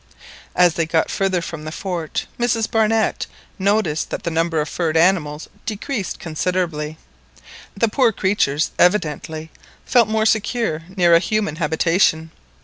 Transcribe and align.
As 0.55 0.73
they 0.73 0.87
got 0.87 1.11
farther 1.11 1.43
from 1.43 1.63
the 1.63 1.71
fort 1.71 2.25
Mrs 2.39 2.71
Barnett 2.71 3.27
noticed 3.59 4.09
that 4.09 4.23
the 4.23 4.31
number 4.31 4.59
of 4.59 4.67
furred 4.67 4.97
animals 4.97 5.47
decreased 5.67 6.17
considerably. 6.17 6.97
The 7.77 7.87
poor 7.87 8.11
creatures 8.11 8.71
evidently 8.79 9.51
felt 9.85 10.07
more 10.09 10.25
secure 10.25 10.85
near 10.97 11.13
a 11.13 11.19
human 11.19 11.57
habitation. 11.57 12.31